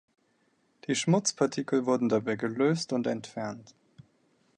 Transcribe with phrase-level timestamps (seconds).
[0.87, 3.75] Die Schmutzpartikel wurden dabei gelöst und entfernt.